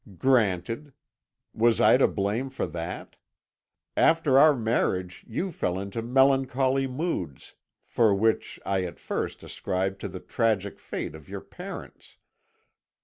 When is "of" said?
11.13-11.29